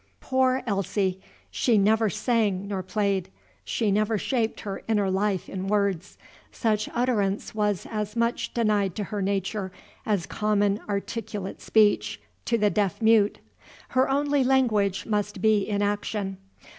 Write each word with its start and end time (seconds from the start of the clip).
Poor 0.19 0.63
Elsie! 0.65 1.21
She 1.51 1.77
never 1.77 2.09
sang 2.09 2.67
nor 2.67 2.81
played. 2.81 3.29
She 3.63 3.91
never 3.91 4.17
shaped 4.17 4.61
her 4.61 4.81
inner 4.87 5.11
life 5.11 5.47
in 5.47 5.67
words: 5.67 6.17
such 6.51 6.89
utterance 6.95 7.53
was 7.53 7.85
as 7.87 8.15
much 8.15 8.51
denied 8.51 8.95
to 8.95 9.03
her 9.03 9.21
nature 9.21 9.71
as 10.03 10.25
common 10.25 10.81
articulate 10.89 11.61
speech 11.61 12.19
to 12.45 12.57
the 12.57 12.71
deaf 12.71 12.99
mute. 12.99 13.37
Her 13.89 14.09
only 14.09 14.43
language 14.43 15.05
must 15.05 15.39
be 15.39 15.57
in 15.59 15.83
action. 15.83 16.37